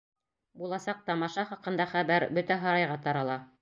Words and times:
Буласаҡ 0.61 1.03
тамаша 1.11 1.47
хаҡында 1.53 1.89
хәбәр 1.95 2.29
бөтә 2.39 2.63
һарайға 2.67 3.03
тарала. 3.09 3.43